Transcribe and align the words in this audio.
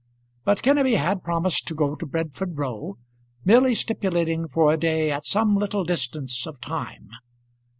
But 0.43 0.63
Kenneby 0.63 0.95
had 0.97 1.21
promised 1.23 1.67
to 1.67 1.75
go 1.75 1.93
to 1.93 2.07
Bedford 2.07 2.57
Row, 2.57 2.97
merely 3.45 3.75
stipulating 3.75 4.47
for 4.47 4.73
a 4.73 4.77
day 4.77 5.11
at 5.11 5.25
some 5.25 5.55
little 5.55 5.83
distance 5.83 6.47
of 6.47 6.59
time. 6.59 7.11